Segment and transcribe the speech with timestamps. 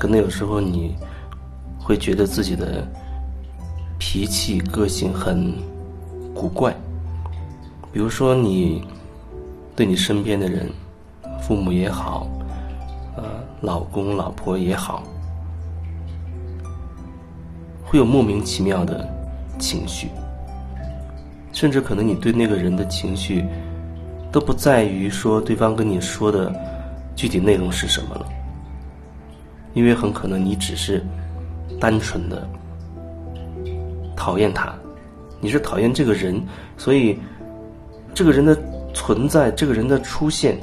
[0.00, 0.96] 可能有时候你
[1.78, 2.88] 会觉得自己的
[3.98, 5.52] 脾气、个性很
[6.34, 6.74] 古怪。
[7.92, 8.82] 比如说，你
[9.76, 10.70] 对你身边的人，
[11.42, 12.26] 父母也好，
[13.14, 13.24] 呃，
[13.60, 15.02] 老公、老婆也好，
[17.84, 19.06] 会有莫名其妙的
[19.58, 20.08] 情绪，
[21.52, 23.44] 甚至可能你对那个人的情绪
[24.32, 26.50] 都不在于说对方跟你说的
[27.14, 28.26] 具体内容是什么了，
[29.74, 31.02] 因为很可能你只是
[31.78, 32.48] 单纯的
[34.16, 34.74] 讨厌他，
[35.40, 36.40] 你是讨厌这个人，
[36.76, 37.18] 所以。
[38.12, 38.60] 这个人的
[38.92, 40.58] 存在，这个人的出现，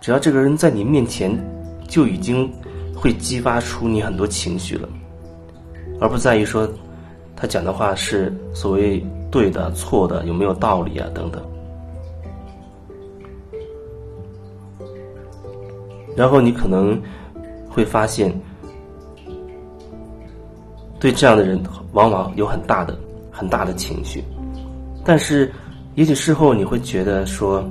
[0.00, 1.32] 只要这个人在你面前，
[1.86, 2.52] 就已经
[2.92, 4.88] 会激发出你很多情绪了，
[6.00, 6.68] 而不在于说
[7.36, 9.00] 他讲的话是所谓
[9.30, 11.40] 对的、错的，有没有道理啊等等。
[16.16, 17.00] 然后你可能
[17.70, 18.28] 会发现，
[21.00, 21.60] 对这样的人
[21.92, 22.98] 往往有很大的、
[23.30, 24.22] 很大的情绪，
[25.04, 25.52] 但是。
[25.94, 27.68] 也许事后你会觉得说，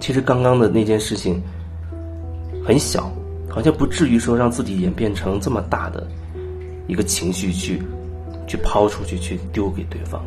[0.00, 1.42] 其实刚刚的那件事情
[2.64, 3.12] 很小，
[3.50, 6.06] 好像不至于说让自己演变成这么大的
[6.86, 7.82] 一个情绪去
[8.46, 10.24] 去抛出去去丢给对方，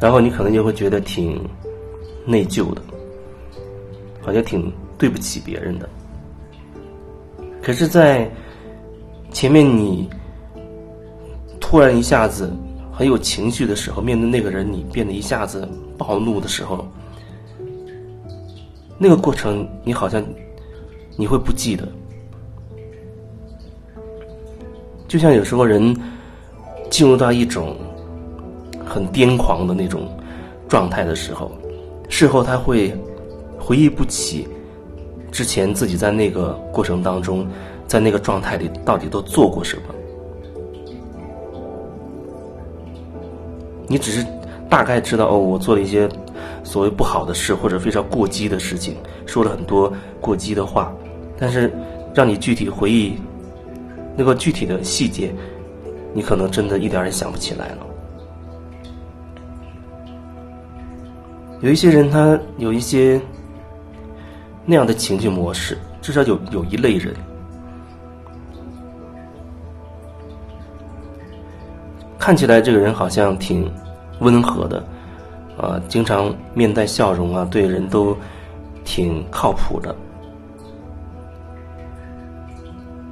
[0.00, 1.40] 然后你可能就会觉得挺
[2.26, 2.82] 内疚的，
[4.22, 5.88] 好像挺对不起别人的。
[7.66, 8.30] 可是，在
[9.32, 10.08] 前面你
[11.58, 12.48] 突然一下子。
[12.92, 16.86] 很有情绪的时候，面对那个人，你变得一下子暴怒的时候，
[18.96, 20.24] 那个过程你好像
[21.14, 21.86] 你会不记得。
[25.06, 25.94] 就像有时候人
[26.88, 27.76] 进入到一种
[28.82, 30.08] 很癫狂的那种
[30.68, 31.52] 状态的时候，
[32.08, 32.96] 事后他会
[33.58, 34.48] 回忆不起
[35.36, 37.46] 之前自己在那个过程当中，
[37.86, 39.82] 在那个状态里到底都做过什么。
[43.86, 44.26] 你只是
[44.66, 46.08] 大概知道哦，我做了一些
[46.64, 49.92] 所谓不好的事，或者非常过激的事情，说了很多
[50.22, 50.90] 过激的话，
[51.36, 51.70] 但是
[52.14, 53.12] 让你具体回忆
[54.16, 55.34] 那个具体的细节，
[56.14, 57.86] 你可能真的一点也想不起来了。
[61.60, 63.20] 有一些人，他有一些
[64.66, 67.14] 那样的情绪模式，至少有有一类人，
[72.18, 73.66] 看起来这个人好像挺。
[74.20, 74.82] 温和的，
[75.58, 78.16] 啊，经常面带笑容啊，对人都
[78.82, 79.94] 挺靠谱的。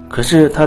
[0.08, 0.66] 可是他，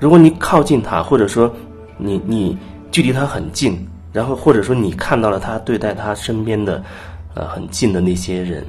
[0.00, 1.48] 如果你靠近他，或者说
[1.96, 2.58] 你你
[2.90, 3.78] 距离他很近，
[4.12, 6.82] 然后或者说你看到了他对待他身边的
[7.36, 8.66] 呃很近的那些人，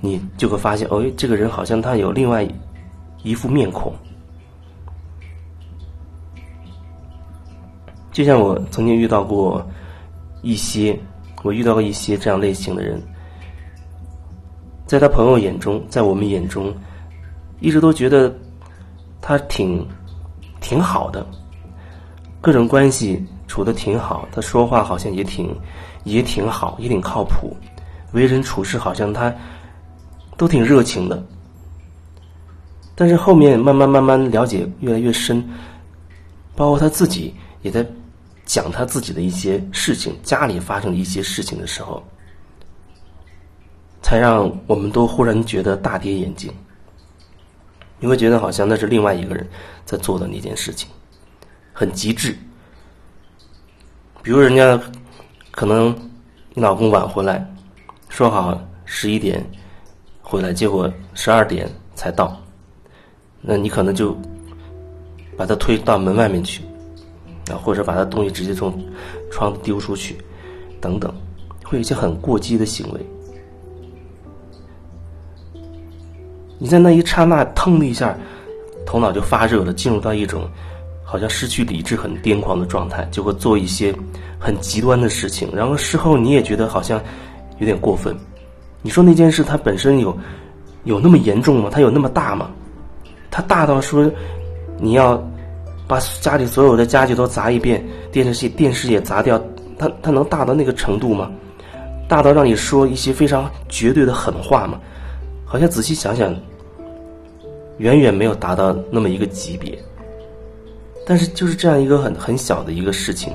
[0.00, 2.46] 你就会发现，哦，这个人好像他有另外
[3.22, 3.92] 一副面孔。
[8.12, 9.64] 就像我曾经遇到过
[10.42, 10.98] 一些，
[11.42, 12.98] 我遇到过一些这样类型的人，
[14.86, 16.74] 在他朋友眼中，在我们眼中，
[17.60, 18.34] 一直都觉得
[19.20, 19.86] 他挺
[20.60, 21.26] 挺好的，
[22.40, 25.54] 各种关系处的挺好，他说话好像也挺
[26.04, 27.54] 也挺好，也挺靠谱，
[28.12, 29.34] 为人处事好像他
[30.36, 31.26] 都挺热情的。
[32.94, 35.46] 但是后面慢慢慢慢了解越来越深，
[36.54, 37.86] 包括他自己也在。
[38.46, 42.00] 讲他自己的一些事情，家里发生的一些事情的时候，
[44.00, 46.48] 才让我们都忽然觉得大跌眼镜。
[47.98, 49.44] 你会觉得好像那是另外一个人
[49.84, 50.88] 在做的那件事情，
[51.72, 52.38] 很极致。
[54.22, 54.80] 比如人家
[55.50, 55.92] 可能
[56.54, 57.44] 你老公晚回来，
[58.08, 59.44] 说好十一点
[60.28, 62.36] 回来，结果十二点才到，
[63.40, 64.12] 那你可能就
[65.36, 66.64] 把他推到门外面去。
[67.48, 68.76] 啊，或者把他东西直接从
[69.30, 70.18] 窗子丢出去，
[70.80, 71.14] 等等，
[71.62, 73.00] 会有一些很过激的行为。
[76.58, 78.18] 你在那一刹那，腾的一下，
[78.84, 80.50] 头脑就发热了，进入到一种
[81.04, 83.94] 好像失去理智、很癫狂的状态，就会做一些
[84.40, 85.48] 很极端的事情。
[85.54, 87.00] 然后事后你也觉得好像
[87.60, 88.12] 有点过分。
[88.86, 90.16] 你说那件事它本身有
[90.84, 91.68] 有那么严重吗？
[91.72, 92.52] 它有那么大吗？
[93.32, 94.08] 它大到说
[94.78, 95.20] 你要。
[95.88, 97.80] 把家里所有的家具都砸一遍，
[98.10, 99.40] 电视机电视也砸掉，
[99.78, 101.30] 它它能大到那个程度吗？
[102.08, 104.80] 大到让你说一些非常绝对的狠话吗？
[105.44, 106.34] 好像仔细想想，
[107.78, 109.78] 远远没有达到那么一个级别。
[111.06, 113.32] 但是就是这样一个很很小的一个事情，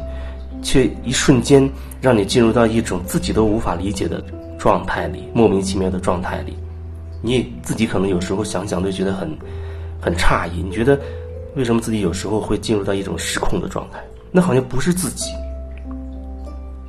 [0.62, 1.66] 却一瞬间
[2.02, 4.22] 让你进入到一种自己都无法理解的
[4.58, 6.58] 状态里，莫名其妙的状态里。
[7.22, 9.30] 你自己可能有时候想想都觉得很
[10.02, 11.00] 很诧异，你觉得
[11.56, 14.00] 为什么自己有时候会进入到一种失控的状态？
[14.32, 15.32] 那好像不是自己，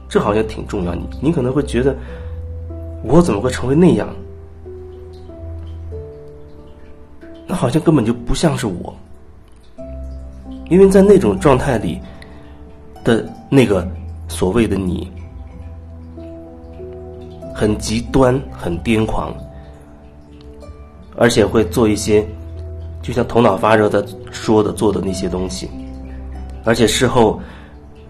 [0.09, 0.95] 这好像挺重要。
[0.95, 1.95] 你你可能会觉得，
[3.05, 4.09] 我怎么会成为那样？
[7.47, 8.97] 那好像根本就不像是我，
[10.71, 12.01] 因为在那种状态里
[13.05, 13.87] 的那个
[14.33, 15.13] 所谓的你，
[17.55, 19.33] 很极端、很癫狂，
[21.17, 22.27] 而且会做一些
[23.03, 25.69] 就像头脑发热的说的、做的那些东西，
[26.65, 27.41] 而且事后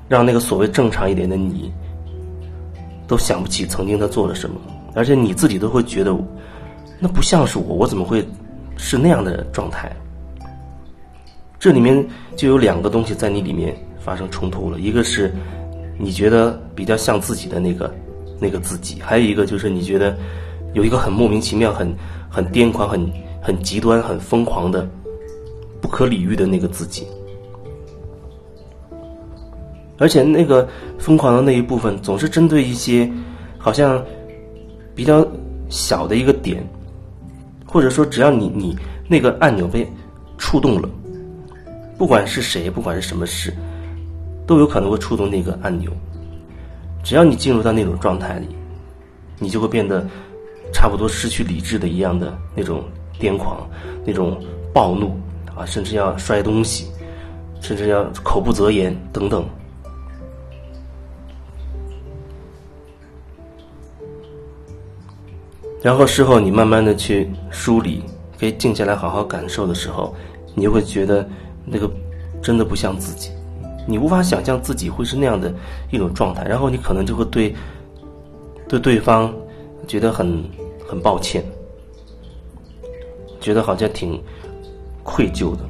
[0.08, 1.72] 让那个所谓正常一点的你
[3.06, 4.56] 都想不起曾经他做了什么，
[4.94, 6.16] 而且你自己都会觉得
[6.98, 8.26] 那不像是我，我怎么会？
[8.78, 9.92] 是那样的状态，
[11.60, 12.04] 这里面
[12.36, 14.80] 就有两个东西在你里面发生冲突了。
[14.80, 15.30] 一个是
[15.98, 17.94] 你觉得比较像自己的那个
[18.40, 20.16] 那个自己，还有一个就是你觉得
[20.74, 21.94] 有一个很莫名其妙、很
[22.30, 23.10] 很癫狂、很
[23.40, 24.88] 很极端、很疯狂的
[25.80, 27.06] 不可理喻的那个自己。
[29.98, 30.68] 而且那个
[30.98, 33.08] 疯狂的那一部分总是针对一些
[33.58, 34.04] 好像
[34.94, 35.26] 比较
[35.68, 36.66] 小的一个点。
[37.64, 38.76] 或者说，只要你你
[39.08, 39.90] 那个按钮被
[40.36, 40.86] 触动了，
[41.96, 43.50] 不管是谁，不管是什么事，
[44.52, 45.90] 都有可能会触动那个按钮。
[47.02, 48.48] 只要你进入到那种状态里，
[49.38, 50.06] 你就会变得
[50.74, 52.84] 差不多失去理智的一样的那种
[53.18, 53.66] 癫狂、
[54.04, 54.38] 那种
[54.70, 55.18] 暴怒
[55.56, 56.86] 啊，甚至要摔东西，
[57.62, 59.42] 甚至要口不择言等等。
[65.80, 68.02] 然后事后你慢慢的去梳理，
[68.38, 70.14] 可以静下来好好感受的时候，
[70.54, 71.26] 你就会觉得
[71.64, 71.90] 那个
[72.42, 73.30] 真的不像自己，
[73.86, 75.52] 你无法想象自己会是那样的
[75.90, 77.54] 一种状态，然后你可能就会对
[78.68, 79.32] 对对方
[79.86, 80.42] 觉得很
[80.88, 81.44] 很抱歉，
[83.40, 84.22] 觉得好像挺
[85.02, 85.62] 愧疚的。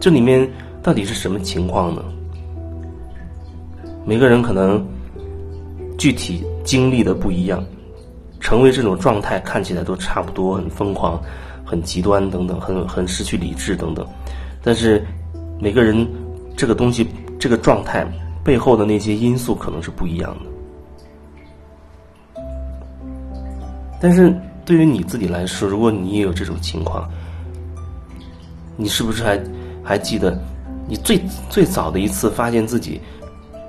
[0.00, 0.48] 这里面
[0.82, 2.04] 到底是什么情况呢？
[4.04, 4.86] 每个人可能。
[5.98, 7.60] 具体经历的不一样，
[8.38, 11.20] 成为这种状态看起来都差不多，很疯狂、
[11.64, 14.06] 很极端等等，很很失去理智等等。
[14.62, 15.04] 但是
[15.60, 16.06] 每个人
[16.56, 17.08] 这个东西、
[17.38, 18.06] 这个状态
[18.44, 20.36] 背后的那些因素可能是不一样
[22.34, 22.42] 的。
[24.00, 24.34] 但是
[24.64, 27.08] 对于你自己来说，如果你也有这种情况，
[28.76, 29.40] 你是不是还
[29.82, 30.38] 还记得
[30.86, 31.20] 你最
[31.50, 33.00] 最早的一次发现自己？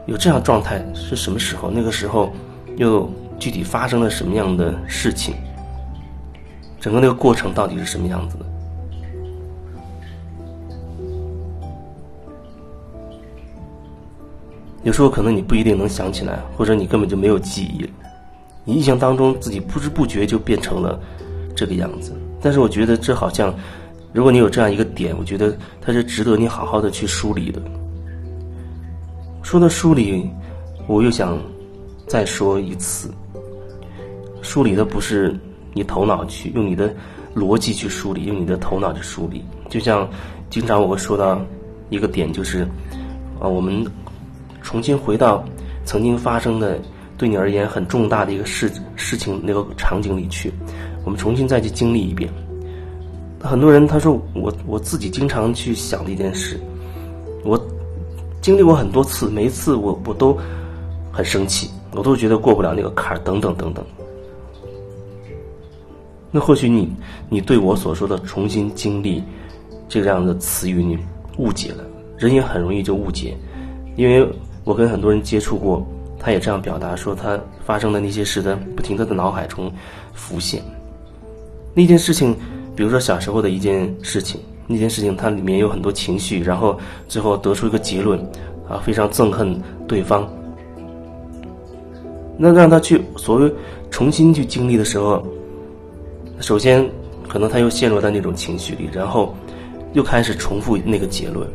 [0.05, 1.69] 有这样状态是什么时候？
[1.69, 2.33] 那个时候
[2.77, 3.07] 又
[3.37, 5.35] 具体发生了什么样的事情？
[6.79, 8.45] 整个那个过程到底是什么样子的？
[14.83, 17.87] 有时候可能你不一定能想起来，或者你根本就没有记忆。
[18.63, 20.99] 你印象当中自己不知不觉就变成了
[21.55, 22.13] 这个样子。
[22.41, 23.53] 但是我觉得这好像，
[24.13, 27.61] 如果你有这样一个点，我觉得它是值得你好好的去梳理的。
[29.41, 30.29] 说到梳理，
[30.87, 31.37] 我又想
[32.07, 33.11] 再说一次，
[34.41, 35.37] 梳理的不是
[35.73, 36.93] 你头脑去用你的
[37.35, 39.43] 逻辑去梳理，用你的头脑去梳理。
[39.69, 40.07] 就像
[40.49, 41.41] 经常我会说到
[41.89, 42.61] 一个点，就是
[43.39, 43.85] 啊，我们
[44.69, 45.43] 重新回到
[45.83, 46.79] 曾经发生的
[47.17, 50.53] 对你而言很重大的一个事事情那个场景里去，
[51.03, 52.31] 我们重新再去经历一遍。
[53.41, 56.59] 很多人他说我我自己经常去想的一件事，
[57.43, 57.59] 我。
[58.41, 60.35] 经历过很多次，每一次我我都
[61.11, 63.85] 很生气，我都觉得过不了那个坎儿，等等等等。
[66.31, 66.89] 那或许你
[67.27, 69.21] 你对我所说的重新经历
[69.89, 70.97] 这样的词语，你
[71.37, 71.83] 误解了。
[72.17, 73.37] 人也很容易就误解，
[73.97, 74.25] 因为
[74.69, 75.83] 我跟很多人接触过，
[76.19, 79.73] 他也这样表达说，他发生的那些事在不停的在脑海中
[80.13, 80.61] 浮现。
[81.73, 82.35] 那件事情，
[82.75, 84.39] 比如说小时候的一件事情。
[84.67, 88.19] 那件事情，它里面有很多情绪，然后最后得出一个结论，
[88.69, 90.31] 啊，非常憎恨对方。
[92.37, 93.51] 那让他去所谓
[93.89, 95.25] 重新去经历的时候，
[96.41, 96.87] 首先
[97.27, 99.35] 可能他又陷入到那种情绪里，然后
[99.93, 101.49] 又开始重复那个结论。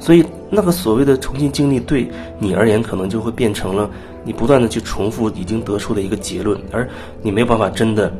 [0.00, 3.88] 所以，那个所谓的重新经历，对你而言，可能就会变成了
[4.24, 6.88] 你不断的去重复已经得出的一个结论，而
[7.22, 8.12] 你没有办法真的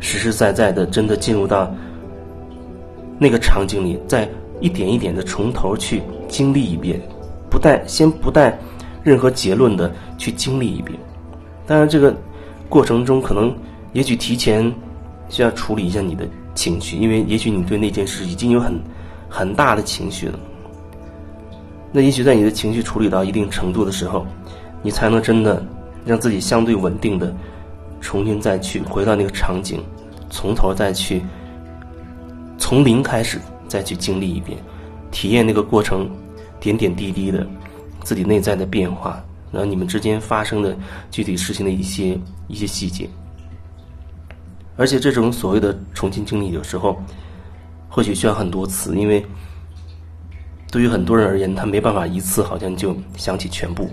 [0.00, 1.70] 实实在在的真的进入到。
[3.16, 4.28] 那个场景里，再
[4.60, 7.00] 一点一点的从头去经历一遍，
[7.48, 8.58] 不带先不带
[9.04, 10.98] 任何结论的去经历一遍。
[11.64, 12.12] 当然，这个
[12.68, 13.54] 过程中可能
[13.92, 14.70] 也许提前
[15.28, 16.26] 需要处理一下你的
[16.56, 18.76] 情绪，因为也许你对那件事已经有很
[19.28, 20.38] 很大的情绪了。
[21.96, 24.26] 那也许在你的情绪处理到一定程度的时候，
[24.82, 25.64] 你才能真的
[26.04, 27.32] 让自己相对稳定的
[28.00, 29.80] 重新再去回到那个场景，
[30.28, 31.22] 从头再去
[32.58, 34.58] 从零开始再去经历一遍，
[35.12, 36.10] 体验那个过程
[36.58, 37.46] 点点滴滴的
[38.02, 40.76] 自己内在的变化，然后你们之间发生的
[41.12, 43.08] 具体事情的一些一些细节。
[44.76, 47.00] 而且这种所谓的重新经历，有时候
[47.88, 49.24] 或许需要很多次，因为
[50.74, 53.88] 对于很多人而言，他没办法一次好像就想起全部。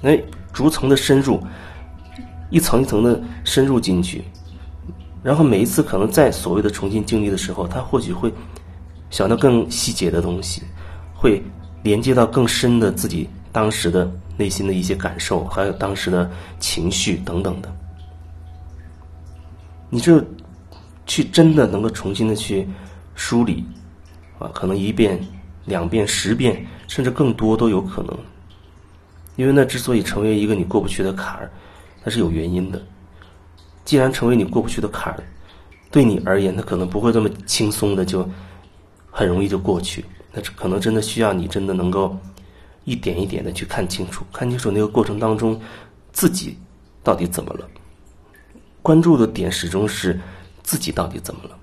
[0.00, 0.20] 那
[0.52, 1.40] 逐层的深入，
[2.50, 4.24] 一层一层的深入进去，
[5.22, 8.32] 然后每一次可能在所谓的重新经历的时候，他或许会
[9.08, 10.62] 想到更细节的东西，
[11.14, 11.40] 会
[11.84, 17.72] 连接到更深的自己当时的内心的一些感受，还有当时的情绪等等的。
[19.88, 20.20] 你就
[21.06, 22.68] 去真的能够重新的去
[23.14, 23.64] 梳理，
[24.40, 25.24] 啊，可能一遍、
[25.64, 28.16] 两遍、十遍，甚至更多都有可能。
[29.36, 31.50] 因为那之所以成为一个你过不去的坎儿，
[32.02, 32.82] 它是有原因的。
[33.84, 35.22] 既然成为你过不去的坎儿，
[35.90, 38.28] 对你而言，它可能不会这么轻松的就
[39.10, 40.04] 很容易就过去。
[40.32, 42.16] 那可能真的需要你真的能够
[42.84, 45.60] 一点一点的去看清楚，看清楚那个过程当中
[46.12, 46.56] 自己
[47.02, 47.68] 到底怎么了。
[48.82, 50.20] 关注的点始终是
[50.62, 51.56] 自己到底怎么了？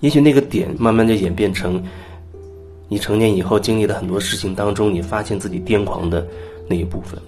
[0.00, 1.82] 也许那个点慢慢的演变成
[2.88, 6.26] 你成年以后经历的很多事情当中，你发现自己癫狂的
[6.68, 7.20] 那一部分。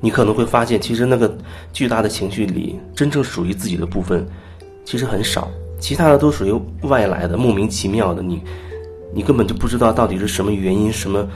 [0.00, 1.32] 你可能会发现，其实那个
[1.72, 4.26] 巨大的情绪里，真正属于自己的部分
[4.84, 6.52] 其实很少，其他的都属于
[6.86, 8.22] 外来的、莫名其妙的。
[8.22, 8.42] 你
[9.14, 11.28] 你根本就不知道到底是什么原因、什么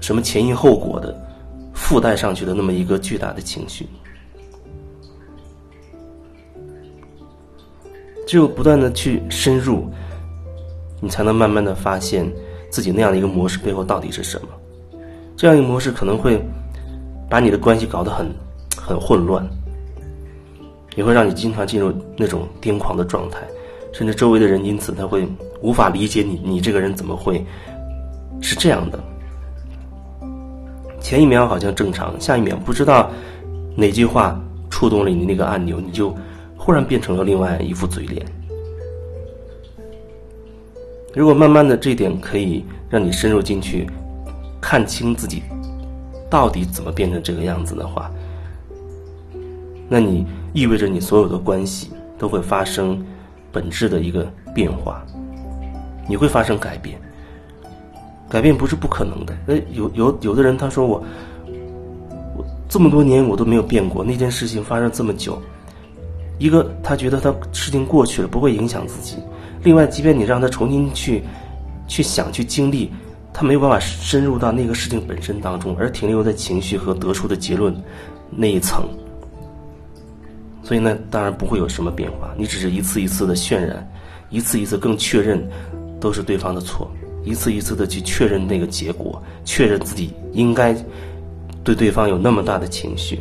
[0.00, 1.26] 什么前因后果的。
[1.72, 3.86] 附带上去的那么一个巨大的情绪，
[8.26, 9.90] 只有不断的去深入，
[11.00, 12.30] 你才能慢慢的发现
[12.70, 14.48] 自己那样的一个模式背后到底是什么。
[15.36, 16.40] 这样一个模式可能会
[17.28, 18.26] 把你的关系搞得很
[18.76, 19.44] 很混乱，
[20.96, 23.38] 也会让你经常进入那种癫狂的状态，
[23.92, 25.26] 甚至周围的人因此他会
[25.62, 27.44] 无法理解你，你这个人怎么会
[28.40, 28.98] 是这样的。
[31.00, 33.10] 前一秒好像正常，下一秒不知道
[33.74, 34.38] 哪句话
[34.68, 36.14] 触动了你那个按钮，你就
[36.56, 38.24] 忽然变成了另外一副嘴脸。
[41.12, 43.86] 如果慢慢的这点可以让你深入进去，
[44.60, 45.42] 看清自己
[46.28, 48.10] 到底怎么变成这个样子的话，
[49.88, 53.04] 那你意味着你所有的关系都会发生
[53.50, 55.04] 本质的一个变化，
[56.08, 56.98] 你会发生改变。
[58.28, 59.36] 改变不是不可能的。
[59.44, 61.02] 那有有有的人他说我，
[62.36, 64.04] 我这么多年我都没有变过。
[64.04, 65.42] 那件事情发生这么久，
[66.38, 69.16] 一个他觉得他事情过去了不会影响自己。
[69.62, 71.22] 另外，即便你让他重新去
[71.86, 72.90] 去想去经历，
[73.32, 77.74] 他没有办法深入到那个事情本身当中，而停留在情绪和得出的结论
[78.30, 78.88] 那一层。
[80.62, 82.32] 所以呢，当然不会有什么变化。
[82.36, 83.86] 你只是一次一次的渲染，
[84.30, 85.42] 一次一次更确认
[86.00, 86.90] 都是对方的错。
[87.22, 90.74] 一次一次的去确认那个结果，确认自己应该
[91.62, 93.20] 对对方有那么大的情绪。